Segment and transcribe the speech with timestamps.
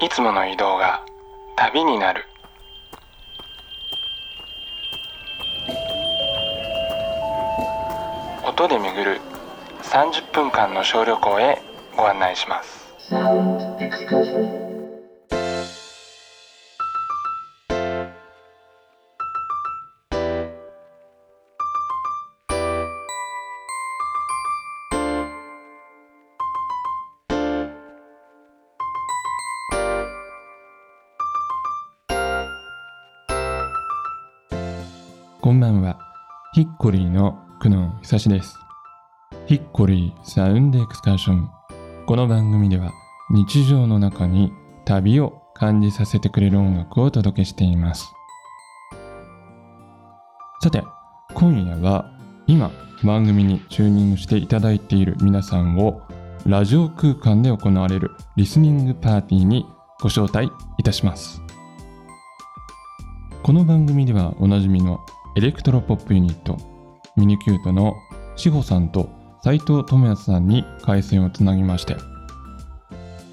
[0.00, 1.04] いつもの移動が
[1.56, 2.24] 旅になる。
[8.44, 9.20] 音で巡る
[9.82, 11.62] 30分間の小旅行へ
[11.96, 12.94] ご案内します。
[35.44, 35.98] こんばんは。
[36.54, 38.56] ヒッコリーの久野久志です。
[39.44, 41.50] ヒッコリーサウンドエクスカーション。
[42.06, 42.92] この番組では
[43.30, 44.54] 日常の中に
[44.86, 48.10] 旅を感じさせてくれる音楽をお届けしています。
[50.62, 50.82] さて、
[51.34, 52.10] 今夜は
[52.46, 52.70] 今
[53.04, 56.00] 番組にチューニングしていただいている皆さんを
[56.46, 59.66] ラジオ空間で行われるリスニングパーティーに
[60.00, 61.42] ご招待いたします。
[63.42, 65.04] この番組ではおなじみの
[65.36, 66.56] エレクトロポップユニット
[67.16, 67.94] ミニキュートの
[68.36, 69.08] 志保さんと
[69.42, 71.96] 斉藤智康さんに回線をつなぎまして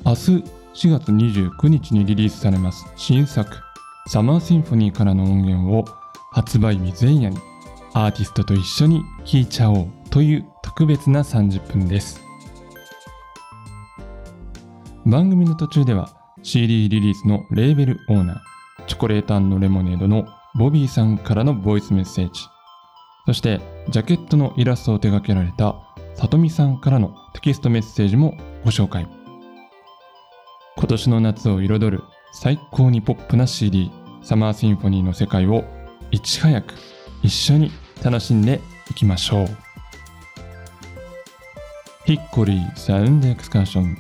[0.04, 0.32] 明日
[0.74, 3.56] 4月29日にリリースされます新作
[4.08, 5.86] サマーシンフォニーからの音源を
[6.32, 7.38] 発売日前夜に
[7.94, 12.22] アーティストと一緒に聴いちゃおうという特別な30分です。
[15.06, 16.10] 番組の途中では
[16.42, 22.42] CD リリースのレーベルオーナーチョコレートレモネードのボビーさんからのボイスメッセージ。
[23.26, 25.76] そしてジャケットのイラストを手掛けられた
[26.16, 28.36] さとみさんからのテキストメッセージも
[28.66, 29.08] ご紹介。
[30.76, 33.92] 今年の夏を彩る最高にポップな CD
[34.24, 35.64] サマーシンフォニーの世界を
[36.12, 36.74] いち早く
[37.24, 37.72] 一緒に
[38.04, 39.48] 楽しんでいきましょう。
[42.06, 43.98] ヒッコリーサウンドエクスカーション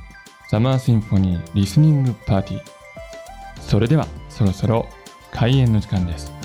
[0.50, 2.62] サマーシンフォニーリスニングパーティー。
[3.62, 4.86] それではそろそろ
[5.32, 6.41] 開演の時間です。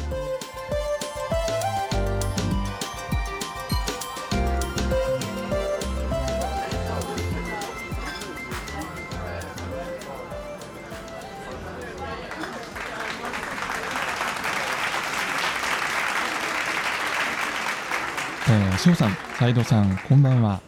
[18.86, 20.60] えー、しおさん、斉藤さん、こんばんは。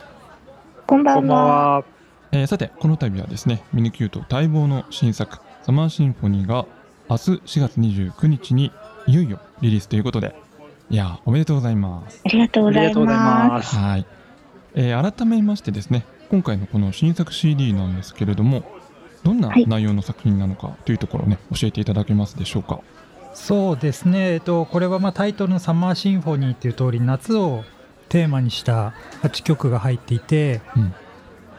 [0.88, 1.78] こんばこんは。
[1.78, 1.84] は。
[2.32, 6.66] えーさて、この度はですね、ミニキュート待望の新作、サマーシンフォニーが
[7.08, 8.72] 明日4月29日に
[9.06, 10.34] いよいよリリースということで、
[10.90, 12.20] いやー、おめでとうございます。
[12.26, 13.04] ありがとうございま
[13.50, 13.76] ます。
[13.76, 14.06] はい。
[14.74, 18.64] えー改めましてですね、今回のこの新作 CD なんですけれども、
[19.22, 22.80] どんなはい内容の作品なのかというところをね、教えていただけますでしょうか。
[23.34, 24.32] そうですね。
[24.32, 27.62] えっとこれはまあタイトルのサマーシンフォニーっていう通り夏を
[28.08, 30.94] テーマにした8曲が入っていて、うん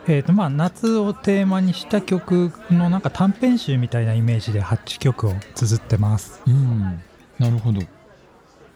[0.07, 6.41] えっとまあ夏をテーマにした曲のなんか短編集みたいなイメージで8曲を綴ってます。
[6.47, 6.79] うん、
[7.37, 7.81] なるほど。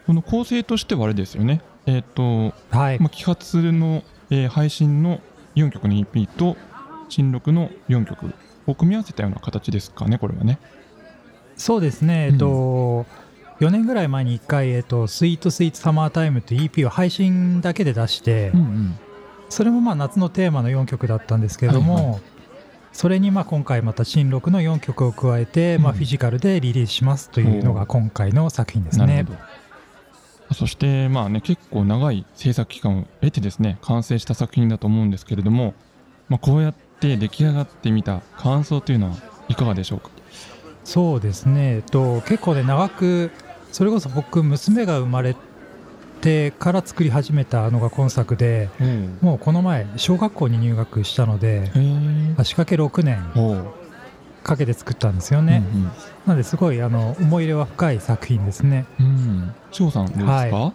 [0.06, 1.62] この構成としてはあれですよね。
[1.85, 3.00] えっ、と、はい。
[3.00, 5.22] まあ、揮発の、えー配信の
[5.56, 6.56] 4曲の EP と
[7.09, 8.33] 新録の4曲
[8.67, 10.59] を組み合わせたような形ですかね、これはね。
[11.56, 12.28] そうですね。
[12.31, 13.06] えっと、
[13.59, 18.97] 4年ぐらい前に1回、えっと、スイートスイートサマータイムという EP を配信だけで出して、ん
[19.50, 22.19] それもまあ夏のテーマの4曲だったんですけれども、はいは
[22.92, 29.25] それにまあ今回また新録の4曲を加えて、まあうんフィジカルでリリースしますというのが今回の作品ですね。
[30.53, 35.74] そして、まあね、結構長い制作期間を得てですね、完成した作品だと思うんですけれども、
[36.30, 40.09] まあ、こうやって出来上がってみた感想というのはいかがでしょうか？
[40.83, 43.31] そうですね、えっと、結構ね長く
[43.71, 45.35] それこそ僕娘が生まれ
[46.21, 48.69] てから作り始めたのが今作で
[49.21, 52.33] もうこの前小学校に入学したのでへえ。
[52.38, 53.23] 足掛け6年
[54.44, 55.91] かけて作ったんですよね、うん
[56.25, 58.85] なのですごいあの思い入れは深い作品ですね。
[58.97, 59.53] うん。
[59.91, 60.23] さんどうですか？
[60.23, 60.73] は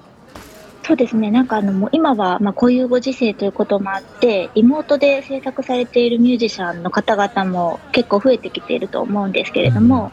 [0.89, 1.31] そうですね。
[1.31, 10.11] なんかあのもう今はまあこういうご時世ということもあって、リモートで制作されているミュージシャンの方々も結構増えてきていると思うんですけれども、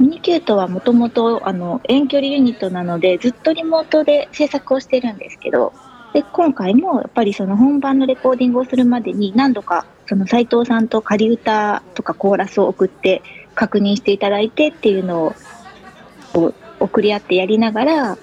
[0.00, 5.72] ミニキュートはもともとあの遠距離ユニットなのでずっとリモートで制作をしているんですけど、
[6.12, 13.22] で今回もやっぱりその本番のレコーディングをするまでに何度かその斉藤さんと仮歌とかコーラスを送って
[13.54, 15.36] 確認していただいてっていうの
[16.34, 18.18] を送り合ってやりながら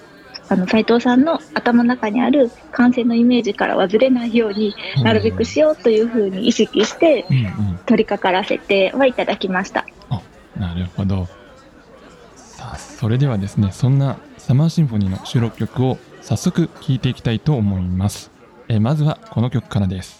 [0.50, 7.40] あの斉藤さんの頭の中にある完成のイメージからはずれないようになるべくしようというふうに意識してうんう
[7.74, 7.80] ん。
[7.86, 9.86] 取り掛からせてはいただきました。
[10.58, 11.26] なるほど。
[12.36, 18.30] さあ、それではですね、そんなサマーシンフォニーの収録曲を早速聴いていきたいと思います。
[18.68, 20.19] えーまずはこの曲からです。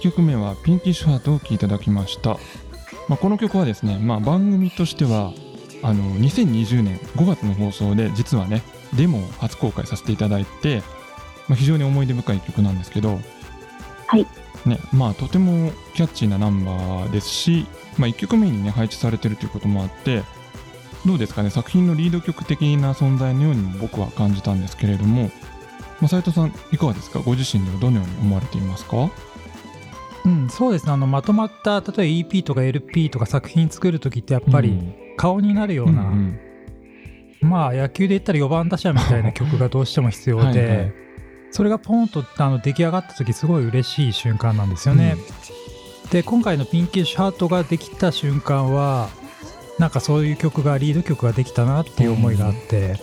[0.00, 2.38] 曲目はピンキッシュハートを聴いていただきました、
[3.08, 5.32] まあ、この曲はですね、まあ、番組としては
[5.82, 8.62] あの2020年5月の放送で実はね
[8.96, 10.82] デモを初公開させていただいて、
[11.48, 13.18] まあ、非常に思い出深い曲なんですけど
[14.06, 14.26] はい。
[14.66, 17.66] ねまあとてもキャッチーなナンバーですし、
[17.98, 20.22] まあ、1曲目にね配置されてるということもあって
[21.04, 25.24] どうですかね作品のリード曲的な存在のようにも僕は感じたんですけれども、
[26.00, 27.18] まあ、斉藤さんいかがですか？
[27.18, 29.10] ご自身ではどのように思われていますか？
[30.24, 30.92] うん、そうですね。
[30.92, 31.92] あのまとまった例えば
[32.28, 34.78] EP とか LP とか作品作る時ってやっぱり
[35.16, 36.38] 顔になるような、うん
[37.42, 40.92] うん、まあ野球で言ったら4番打者みたいな曲がどうしても必要ではい、
[41.50, 45.16] それがポンとあの出来上がった時すごい嬉しい瞬間なんですよね。
[46.04, 49.08] うん、で今回の「ピンキッシュハート」ができた瞬間は
[49.78, 53.00] なんかそういう曲がリード曲ができたなっていう思いがあって、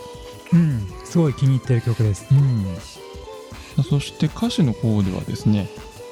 [0.53, 2.27] うん、うん、すごい気に入ってる曲です。
[2.31, 5.67] うん、そして歌詞の方ではですね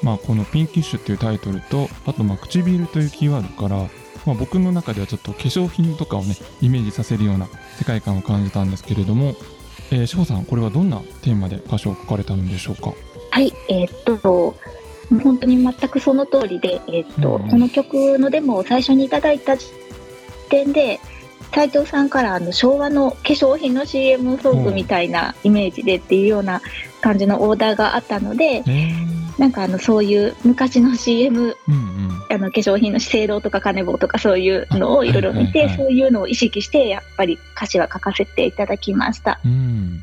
[0.08, 3.82] まあ、この「ピンキッシュ」っていうタイトルとあとまあ唇というキーワードから、
[4.24, 7.46] まあ、僕の中ではちょっと化粧品とかをねイメージさせるような
[7.78, 9.34] 世界観を感じたんですけれども、
[9.90, 12.94] えー、志保さんこれはどんなテーマで歌詞を書かれたのでしょうか？
[13.32, 14.56] はいえー、っと
[15.10, 19.66] 本当に全くその通りで、えー、っと、うん、この曲のデモを最初にいただいた時
[20.48, 21.00] 点で
[21.52, 26.62] 斉藤さんからあの昭和の化粧品の CM ソングみたいなイメージでっていうような
[27.02, 28.62] 感じのオーダーがあったので、
[29.38, 39.40] なんかあのそういう昔の CM、うんうん、あの化粧品の資生堂とかカネボウとかそういうのをいろいろ見て、そういうのを意識してやっぱり歌詞は書かせていただきました。
[39.44, 40.02] うん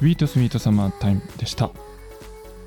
[0.00, 1.70] 目は「Sweet Sweet Summer Time」でした、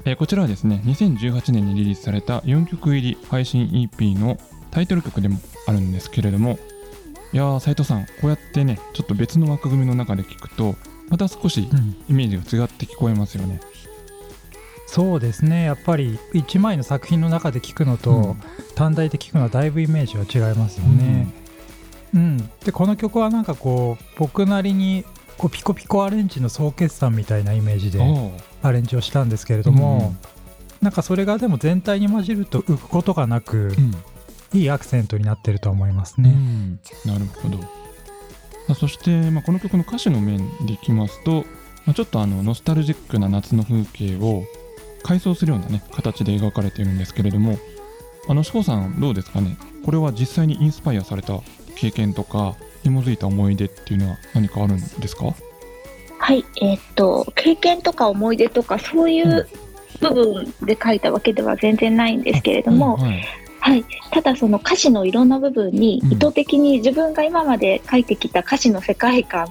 [0.05, 4.37] えーこちらはですね2018年にリリースされた4曲入り配信 EP の
[4.71, 6.57] タイトル曲でもあるんですけれども
[7.33, 10.75] いやー斉藤さんこうやってねちょっと別の枠組みの中で聞くと
[11.09, 11.95] また少しうん。
[12.09, 13.59] イメージが違って聞こえますよね、
[14.87, 15.63] そうですね。
[15.63, 18.35] やっぱり1枚の作品の中で聞くのと、うん。
[18.75, 21.27] 単体で聞くのはだいぶイメージは違いますよね。
[22.13, 22.37] うん。
[22.65, 25.05] でこの曲はなんかこう僕なりに
[25.41, 27.99] こうピコピコアレンジの総決算みたいなイメージで
[28.61, 30.13] アレンジをしたんですけれども、
[30.81, 33.95] なんかそれがでも全体に混じると浮くことがなく、うん。
[34.53, 36.29] いいアクセントになってると思いますうね。
[36.29, 36.79] ん。
[37.05, 38.75] なるほど。
[38.75, 41.45] そして、まあ、この曲の歌詞の面でいきますと、
[41.85, 44.43] まあ、ちょっとあのノスタルジックな夏の風景を
[45.03, 47.57] 回想するようなね形で描かれているんですけれども
[48.27, 49.57] あの志保さんどうですかね？
[49.83, 51.39] これは実際にインスパイアされた
[51.75, 55.33] 経験とか紐づいた思い出っていうのは何かあるんですか？
[56.19, 59.47] はい、えーっと、経験とか思い出とか、そういう
[59.99, 63.07] 部分で書いたわけでは全然ないんですけれども、うん。
[63.07, 63.21] はい。
[63.63, 66.13] はい、ただその歌詞のいろんな部分にうん。
[66.13, 69.47] 意図的に自分が今まで書いてきた歌詞の世界観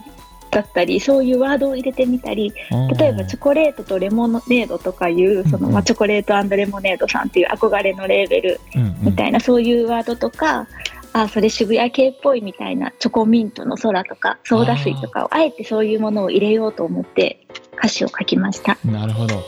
[0.50, 2.52] だったりそういうワードを入れてみたり
[2.98, 5.64] 例えばチョコレートとレモネードとかいうその、うん。
[5.66, 8.96] うんまあ、チョコレートレモネードさんっていう憧れのレーベルうんうん。
[9.02, 10.66] みたいな、そういうワードとか
[11.12, 18.78] あそれ渋谷系っぽいみたいなチョコミントの空とかソーダ水とかをあえてそういうものを入れようと思って歌詞を書きました。
[18.84, 19.42] なるほど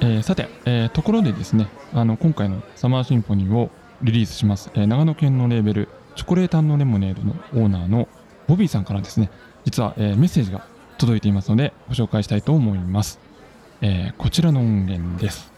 [0.00, 3.70] えーさて、えーところでですねあの今回のサマーシンフォニーを
[4.02, 8.08] リリースします、えー長野県のレーベルチョコレートレモネードのオーナーの
[8.48, 9.30] ボビーさんからですね
[9.64, 10.64] 実は、えーメッセージが
[10.98, 13.18] 届いていますのでご紹介したいと思います、
[13.80, 15.52] えーこちらの音源です。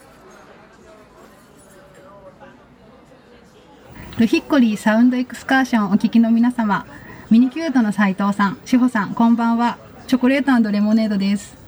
[4.19, 6.87] ルヒッコリーサウンドエクスカーションお聞きの皆様
[7.31, 9.77] ミニキュートの斉藤さん、志保さん、こんばんは。
[10.07, 11.64] チョコレートレモネードです。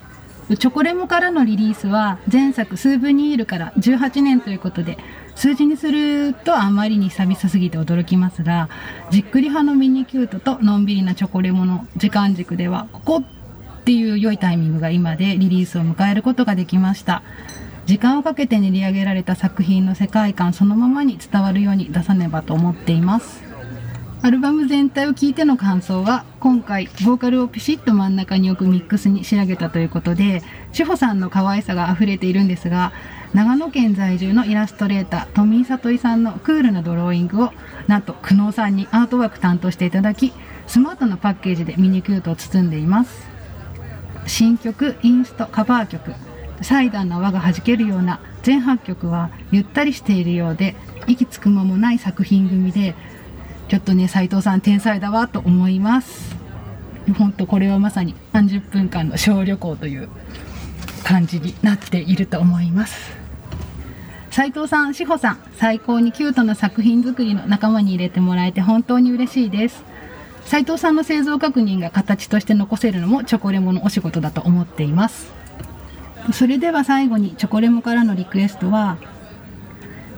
[0.49, 4.97] チョコレモからのリリースは前作スーブニールから18年ということで
[5.35, 8.69] 数字にするとあまりに久々すぎて驚きますが
[9.11, 13.25] じっくり派のミニキュートとのんびりなチョコレモの時間軸ではここっ
[13.85, 17.23] ていう良いタイミングが今でリリースを迎えることができました。
[17.87, 23.46] 時間をかけて練り上げられた作品の世界観そのままに伝わるように出さねばと思っています。
[24.27, 30.43] アルバム全体を聴いての感想は今回ボーカルをピシッと真ん中に置くミックスに仕上げたということで
[30.73, 32.93] 志保さんの可愛さが溢れているんですが
[33.35, 37.53] 長野県在住のイラストレーター富井里井さんのクールなドローイングを
[37.87, 40.33] なんと久能さんにアートワーク担当していただき
[40.67, 43.29] スマートなパッケージでミニキュートを包んでいます。
[44.27, 46.13] 新曲インストカバー曲
[46.63, 50.75] サイダーの泡が弾けるような全8曲はゆったりしているようで
[51.07, 52.97] 息つく間もない作品組で
[53.69, 56.37] ちょっとね斉藤さん天才だわと思います。
[57.19, 60.09] 本当これはまさに30分間の小旅行という
[61.05, 63.17] 感じになっていると思います。
[64.31, 69.83] 斉藤さん志保さん最高にキュートな作品作りの仲間に入れてもらえて本当に嬉しいです。
[70.45, 75.33] 斉藤さんの製造確認が形として残せるのもチョコレモのお仕事だと思っています。
[76.33, 78.99] それでは最後にチョコレモからのリクエストは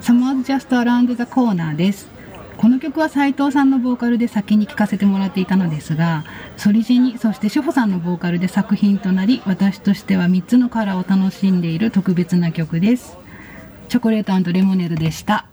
[0.01, 2.18] Summer's Just Around the Corner です。
[2.59, 6.25] この曲は斉藤さんのボーカルで先に聴かせてもらっていたのですが
[6.57, 13.17] ソリジニそして志保さんのボーカルで作品となり私としては3つのカラーを楽しんでいる特別な曲です。
[13.89, 15.48] チョコレートレモネードでした。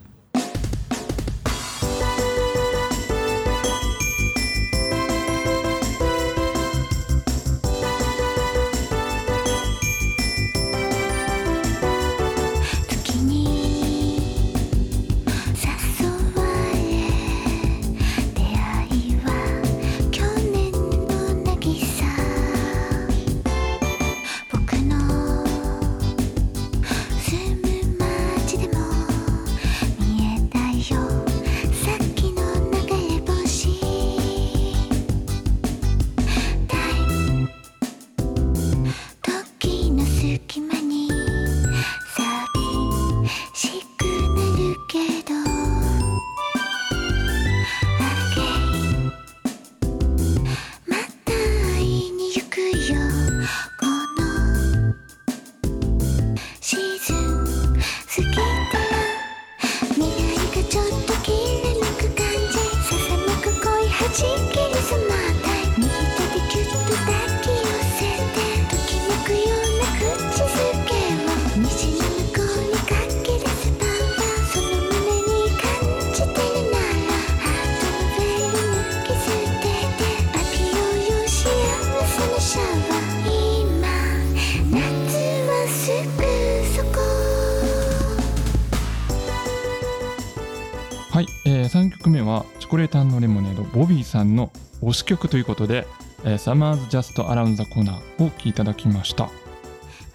[94.26, 94.50] んの
[94.82, 95.86] 推し曲ということで
[96.24, 99.30] 「えー、Summer's Just Around the Corner」を聴いていただきました。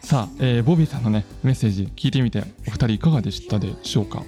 [0.01, 4.23] さあ、えー、ボビーさんのねメッセージ聞いてみてお二人いかがでしたでしょうか？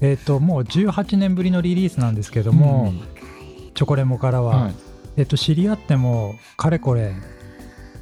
[0.00, 4.74] えっ、ともう18年ぶりのリリースなんですけども、うん、チョコレモからは、はい、
[5.16, 7.14] えっ、と知り合ってもかれこれ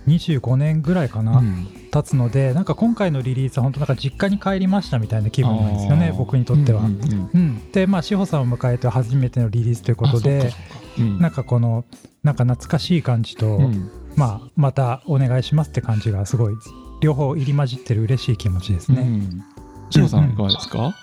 [0.08, 6.82] 25年ぐらいかな、うん、経つのでなんか今回のリリースは本当なんか実家に帰りましたみたいな気分なんですよね僕にとっては。
[6.82, 10.52] うん、うん、でまあ志保さんを迎えて初めてのリリースということで
[11.18, 11.84] なんかこの
[12.22, 13.58] なんか懐かしい感じと、
[14.14, 16.54] まあまたお願いしますって感じがすごい
[17.00, 19.22] 両方入り混じってる嬉しい気持ちですね。
[19.90, 20.94] 志保さんいかがですか、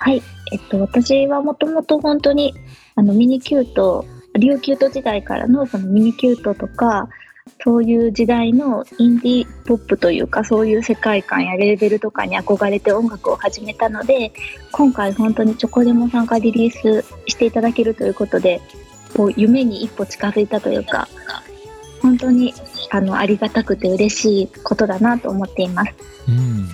[0.00, 2.54] はい、えっと、私はもともと本当に
[2.94, 7.08] あのミニキュート、リューキュート時代からのそのミニキュートとか、
[7.64, 14.32] そういう時代のインディーポップというかそういう世界観やレベルとかに憧れて音楽を始めたので
[14.70, 18.60] 今回本当にチョコレモさんがリリースしていただけるということで
[19.16, 21.08] こう夢に一歩近づいたというか
[22.00, 22.54] 本当に
[22.90, 25.94] あのありがたくて嬉しいことだなと思っています。
[26.28, 26.68] うん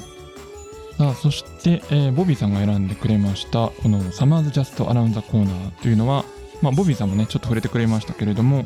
[0.96, 6.24] さあそして、えー、ボビーさんが選んでくれましたこの「Summers Just Around the Corner」というのは、
[6.62, 8.64] まあ、ボビーさんもねちょっと触れてくれましたけれども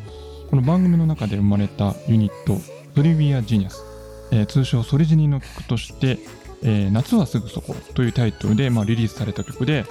[0.49, 2.57] この番組の中で生まれたユニット
[2.95, 3.83] ソリビア・ジーニアス、
[4.31, 6.17] えー、通称ソリジニの曲として
[6.63, 9.85] 「えー、夏はすぐそこ」というタイトルで、まあ、リリースされた曲で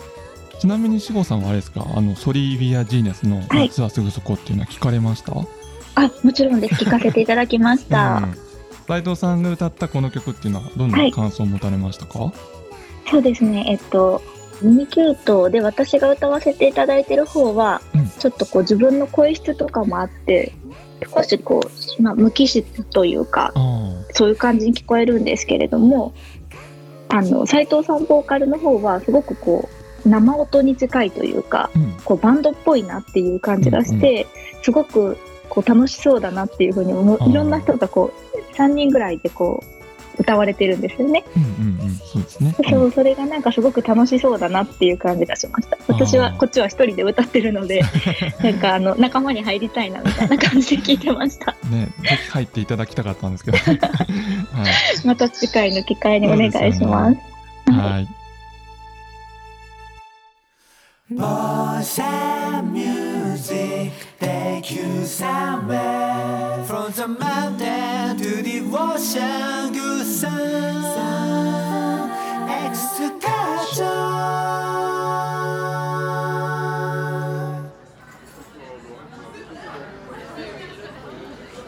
[0.58, 1.86] ちなみに志保さんはあれですか？
[1.94, 5.46] あのソリビア・ジーニアスの「夏はすぐそこ」っていうのは聞かれました、はい、
[5.94, 6.74] あもちろんです。
[6.74, 8.24] 聞かせていただきました、
[8.88, 12.32] うん、藤さんが歌ったこの曲っていうのはどんな感想を持たれましたか、はい、
[13.08, 13.64] そうですね。
[13.68, 14.20] えっと
[14.62, 20.52] ミニキュートで私が歌わせていただいてる方は、うん、ちょっとこう自分の声質とかもあって
[21.14, 21.60] 少しこ
[21.98, 23.52] う、まあ、無機質というか
[24.12, 26.12] そういう感じに聞こえるんですけれども
[27.08, 29.68] あの斉藤さんボーカルの方はすごくこ
[30.04, 35.16] う生音に近いというか、うん、こうバンドっぽいなっていう感じがして、うんうん、すごく
[35.48, 37.30] こう楽しそうだなっていうふうに思う。
[37.30, 39.77] いろんな人がこう3人ぐらいでこう
[40.18, 41.24] 歌われてるんですよね。
[41.36, 42.54] うんうんうん、そうですね。
[42.68, 45.78] そう、それがなんかすごく楽しそうだなっていう感じがしました。
[45.88, 47.82] 私はこっちは一人で歌ってるので、
[48.42, 51.52] なんかあの仲間に入りたいなみたいな感じで聞いてました。
[51.70, 53.58] ね、ぜひ入っていただきたかったんですけど。
[53.64, 56.74] はい、また次回の機会にお願いします。
[56.74, 57.20] すね、
[57.66, 58.08] はい。
[61.10, 68.07] Bossa music take you somewhere from the mountain
[68.68, 70.38] to the ocean good sun
[72.66, 73.28] excursion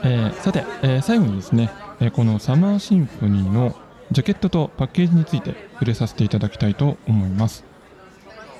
[0.03, 3.77] えー、さて、えー、最後にですね、えー、このサマーシンフォニーの
[4.11, 7.65] ジャケットとパッケージについて触れさせていただきたいと思います。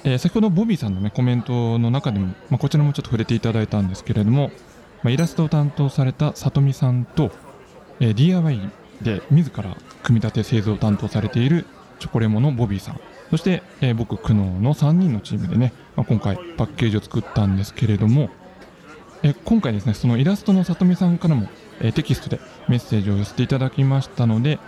[0.05, 4.51] えー、先ほどボビーさんの、ね、コメントの中でも、まあ、こちらもちょっと触れていただいたんですけれども、
[5.03, 7.33] まあ、イラストを担当された里見さんと、
[8.01, 8.71] え、DIY
[9.03, 11.67] で自ら組み立て製造を担当されている
[11.99, 13.01] チョコレモのボビーさん。
[13.31, 18.31] そして、えー、僕久能の3人のチームでね、まあ、今回パッケージを作ったんですけれども、
[19.23, 21.49] えー、今回ですねそのイラストの里見さんからも、
[21.81, 24.59] え、テキストでメッセージを寄せていただきましたので、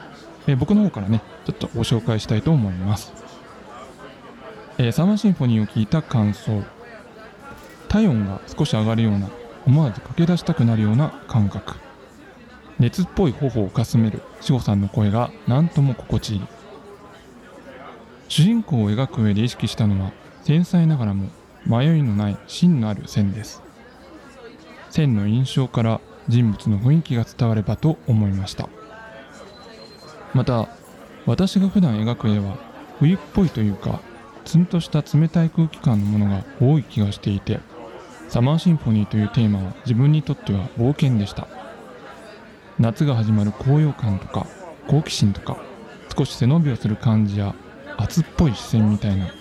[0.47, 3.12] え僕の方からねちょっとご紹介したいと思います。
[4.79, 6.62] え、サマーシンフォニーを聞いた感想。
[7.88, 9.29] 体温が少し上がるような
[9.66, 11.77] 思わず駆け出したくなるような感覚。
[12.83, 16.42] 熱っぽい頬をかすめる志保さんの声が何とも心地いい。
[18.27, 20.11] 主人公を描く上で意識したのは
[20.42, 21.29] 繊細ながらも
[21.64, 23.62] 迷いのない芯のある線です。
[24.90, 28.68] 線の印象から人物の雰囲気が伝わればと思いました。
[30.35, 30.68] また
[31.25, 32.59] 私が普段描く絵は
[32.99, 34.01] 冬っぽいというか
[34.45, 37.61] ツンとした冷たい空気感のものが多い気がしていて
[38.29, 41.62] サマーシンフォニーというテーマは自分にとっては冒険でした。
[42.83, 44.45] 夏が始まる高揚感とか
[44.88, 45.57] 好奇心とか
[46.16, 47.55] 少し背伸びをする感じや
[47.97, 49.33] 熱っぽい視線みたいな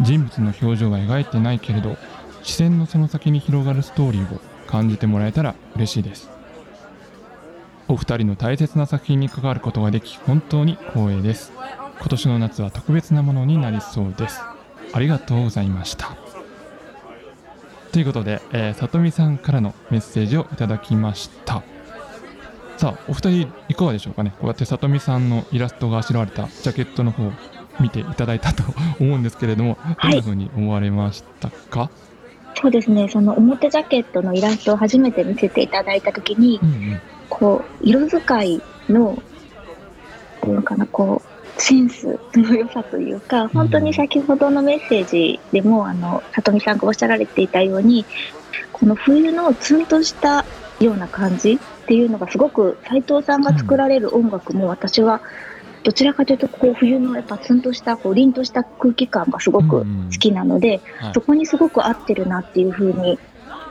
[0.00, 1.96] 人物の表情は描いてないけれど
[2.42, 6.28] 視線のその先に広がるストーリーを感じてもらえたら嬉しいです。
[7.86, 11.52] お二人の大切な作品に関わることができ本当に光栄です。
[12.00, 14.40] 今年の夏は特別なものになりそうです。
[14.92, 16.16] ありがとうございました。
[17.92, 21.62] ということで、えー、里見さんからのメッセージをいただきました。
[22.84, 24.34] さあお二人いかがでしょうかね。
[24.38, 27.32] こうやって里見さんのイラストがあしらわれたジャケットの方
[27.80, 28.62] 見ていただいたと
[29.00, 31.88] 思うんですけれども、どんな風に思われましたか？
[32.60, 33.08] そうですね。
[33.08, 39.16] その表ジャケットのイラストを初めて見せていただいた時に、うんうん、こう色使いの
[40.42, 48.04] こうかなこうセンスの良さというか本当に先ほどのメッセージでもあの里見さんがおっしゃられていたように
[48.74, 50.44] この冬のツンとした
[50.80, 55.20] ような感じっていうのがすごく斉藤さんが作られる音楽も私は
[55.82, 59.86] どちらかというとこう冬のやっぱツンとしたこう凛とした空気感がすごく好
[60.18, 61.14] きなので、はい。
[61.14, 63.18] そこにすごく合ってるなっていうふうに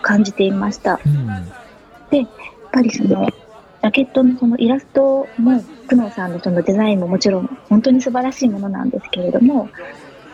[0.04, 1.00] 感じていました。
[1.04, 1.26] うん。
[1.26, 2.30] やっ
[2.72, 9.70] ぱりそのジャケットのそのイラストも久能さんのそのデザインももちろん本当に素晴らしいものなんですけれども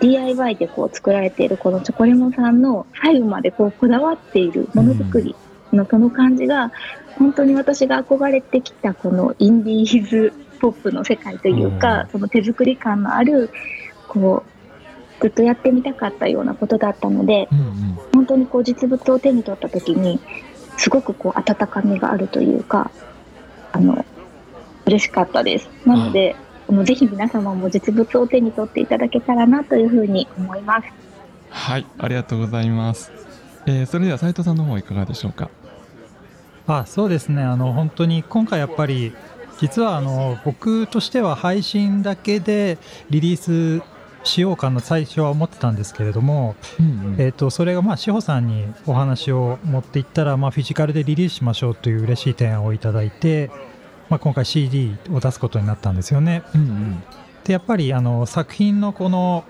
[0.01, 5.35] DIY でこう作られているこのチョコレモンさんの最後までこうこだわっているものづくり
[5.75, 6.71] のその感じが
[7.17, 13.49] 本当に私が憧れてきたこのインディーズポップの世界というか、その手作り感のある
[14.07, 17.99] こうずっとやってみたかったようなことだったのでうんうん。
[18.13, 20.19] 本当にこう実物を手に取った時に
[20.77, 22.91] すごくこう温かみがあるというか
[23.71, 24.05] あの
[24.85, 25.69] 嬉しかったです。
[25.85, 26.35] なので
[26.67, 30.87] あのぜひ皆様も実物を手に取っていただけたらなというふうに思います。
[31.49, 33.11] はいありがとうございます、
[33.65, 35.49] えーそれでは斉藤さんの方いかがでしょうか？
[36.67, 37.41] あそうですね。
[37.43, 39.13] あの本当に今回やっぱり
[39.59, 42.77] 実はあの僕としては配信だけで
[43.09, 43.83] リリース
[44.23, 53.49] しようかな最初は思ってたんですけれども、うんえー、とそれがまあ志保さんにお話を持っていったら、まあ、フィジカルでリリースしましょうという嬉しい提案をいただいて、
[54.09, 56.43] まあ、今回 CD を出すことになったんですよね。
[56.53, 57.03] うんうん。
[57.45, 59.45] でやっぱりあの作品のこの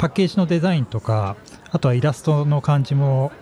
[0.00, 1.36] パッケージのデザインとか
[1.70, 3.32] あとはイラストの感じも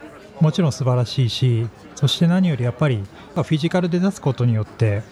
[0.41, 5.03] もちろん素晴らしいしそして何よりやっぱりフィジカルで出すことによって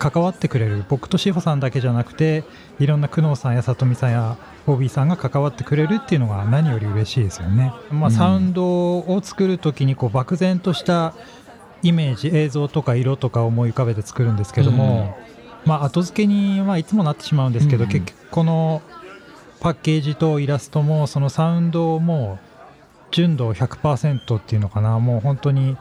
[0.00, 2.42] 関わってくれる僕と志保さんだけじゃなくて
[2.80, 7.72] いろんな久能さんや里見さんやボビーさんが関わってくれるっていうのが何より嬉しいですよね。
[7.90, 8.14] まあ、うん。
[8.14, 11.14] サウンドを作る時にこう漠然とした
[11.82, 15.16] イメージ映像とか色とか思い浮かべて作るんですけども、
[15.64, 17.90] まあ、後付けにはいつもなってしまうんですけど、うん。
[17.90, 18.82] 結局この
[19.60, 22.38] パッケージとイラストもそのサウンドも
[23.10, 24.98] 純度100%っていうのかな。
[24.98, 25.76] もう本当に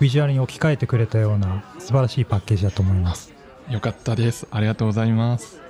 [0.00, 3.32] ビジュアルに置き換えてくれたような素晴らしいパッケージだと思います。
[3.70, 4.46] よかったです。
[4.50, 5.60] ありがとうございます。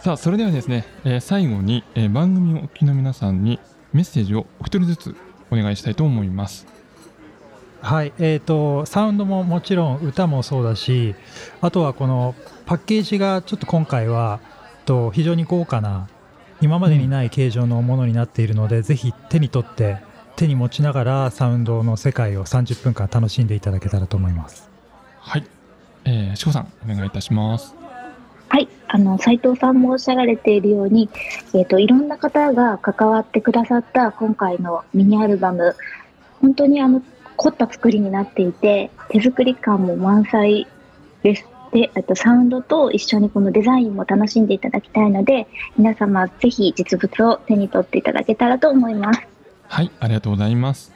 [0.00, 3.58] さあそれではですね、えー最後に、えー番組をお聞きの皆さんに
[3.92, 5.16] メッセージをお一人ずつ
[5.50, 6.75] お願いしたいと思います。
[7.80, 11.14] はい、えー、とサウンドももちろん歌もそうだし
[11.60, 12.34] あとはこの
[12.64, 14.40] パッケージがちょっと今回は
[14.86, 16.08] と非常に豪華な
[16.62, 19.98] 今までにない形状のものになっているので、ぜひ手に取って
[20.36, 24.70] 手に持ちながらサウンドの世界を30分間楽しんでいただけたらと思います。
[25.18, 25.44] はい、
[26.04, 27.74] えー、しこさんお願いいたします。
[28.48, 31.10] はい、あの斉藤さんもおっしゃられているように、
[31.52, 35.74] えっ、といろんな方が関わってくださった今回のミニアルバム、
[36.40, 37.02] 本当にあの
[37.36, 40.66] 凝った作りになっていて、手作り感も満載
[41.22, 41.46] です。
[41.72, 45.46] で、えっとサウンドと一緒にこのデザインも楽しんでいただきたいので、
[45.76, 49.20] 皆様ぜひ実物を手に取っていただけたらと思います。
[49.68, 50.92] はいありがとうございます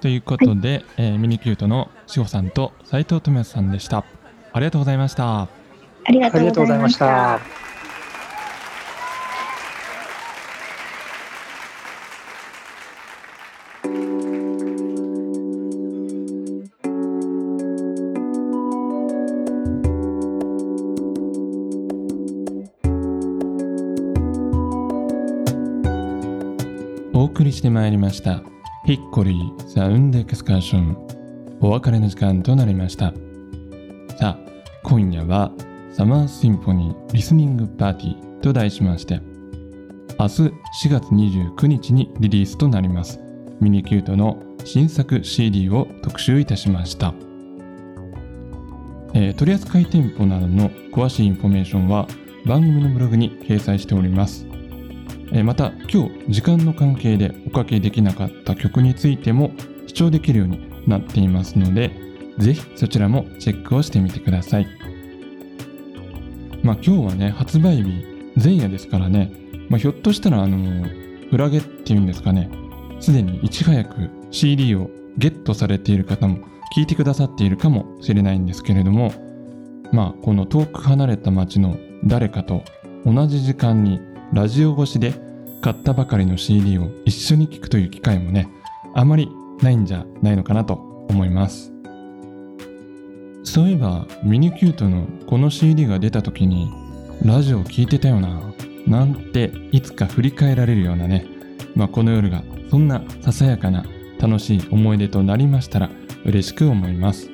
[0.00, 4.04] ということで、えーミニキュートのしほさんと斉藤智康さんでした
[4.52, 5.48] ありがとうございましたあ
[6.08, 7.71] りがとうございました。
[27.72, 28.42] まいりました。
[28.84, 30.96] ヒッコリーサウンドエクスカーション。
[31.60, 33.12] お別れの時間となりました。
[34.18, 34.38] さあ
[34.84, 35.52] 今夜は
[35.92, 39.20] サマーシンフォニーリスニングパーティーと題しまして
[40.18, 40.52] 明日4
[40.88, 43.20] 月29日にリリースとなります。
[43.60, 47.14] ミニキュートの新作 CD を特集いたしました、
[49.14, 52.06] えー取扱店舗などの詳しいインフォメーションは
[52.44, 54.51] 番組のブログに掲載しております。
[55.34, 59.52] えまた今日時間の関係でおかけできなかった曲についても
[59.86, 61.90] 視聴できるようになっていますので
[62.38, 64.66] ぜひそちらもチェックをしてみてください。
[66.62, 68.04] まあ今日はね発売日
[68.42, 69.32] 前夜ですからね、
[69.68, 70.86] まあ、ひょっとしたらあの
[71.30, 72.50] フラゲっていうんですかね。
[73.00, 76.38] すでにいち早く CD をゲットされている方も
[76.76, 79.12] 聞いてくださっているかもしれないんですけれども
[79.92, 82.62] まあこの遠く離れた町の誰かと
[83.04, 84.00] 同じ時間に
[84.32, 85.14] ラジオ越しで
[85.60, 88.48] 買ったばかりの CD を一緒に聴くという機会もね
[88.94, 89.28] あまり
[89.60, 90.74] ないんじゃないのかなと
[91.08, 91.72] 思います。
[93.44, 96.70] そういえばミニキュートのこの CD が出た時に
[97.24, 98.40] ラジオ聴いてたよな
[98.86, 101.26] なんていつか振り返られるようなね。
[101.74, 103.84] まあこの夜がそんなささやかな
[104.18, 105.90] 楽しい思い出となりましたら
[106.24, 107.30] 嬉しく思います。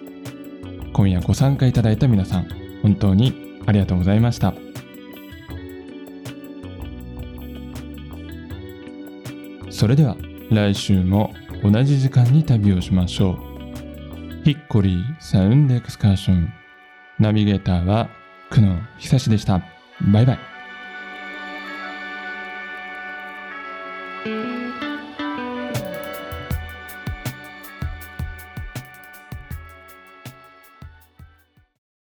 [0.93, 2.49] 今夜ご参加いただいた皆さん
[2.83, 4.68] 本当にありがとうございました。
[9.79, 10.17] それでは
[10.51, 13.37] 来週も同じ時間に旅をしましょう。
[14.43, 16.53] ヒッコリーサウンドエクスカーション。
[17.21, 18.09] ナビゲーターは
[18.51, 19.63] 久野久志でした。
[20.13, 20.58] バイバイ。